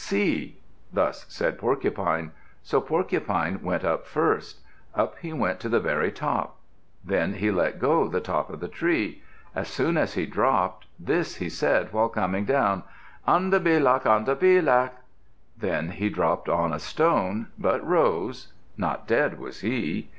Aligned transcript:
See!" 0.03 0.59
Thus 0.91 1.27
said 1.29 1.59
Porcupine. 1.59 2.31
So 2.63 2.81
Porcupine 2.81 3.61
went 3.61 3.83
up 3.85 4.07
first. 4.07 4.61
Up 4.95 5.19
he 5.19 5.31
went 5.31 5.59
to 5.59 5.69
the 5.69 5.79
very 5.79 6.11
top. 6.11 6.57
Then 7.05 7.35
he 7.35 7.51
let 7.51 7.77
go 7.77 8.07
the 8.07 8.19
top 8.19 8.49
of 8.49 8.61
the 8.61 8.67
tree. 8.67 9.21
As 9.53 9.67
soon 9.67 9.97
as 9.97 10.15
he 10.15 10.25
dropped, 10.25 10.87
this 10.99 11.35
he 11.35 11.49
said, 11.49 11.93
while 11.93 12.09
coming 12.09 12.45
down: 12.45 12.81
"An 13.27 13.51
de 13.51 13.59
be 13.59 13.77
laq! 13.79 14.07
An 14.07 14.23
de 14.23 14.35
be 14.35 14.59
laq!" 14.59 14.89
Then 15.55 15.91
he 15.91 16.09
dropped 16.09 16.49
on 16.49 16.73
a 16.73 16.79
stone, 16.79 17.49
but 17.59 17.81
arose. 17.81 18.53
Not 18.77 19.05
dead 19.05 19.37
was 19.39 19.59
he! 19.61 20.09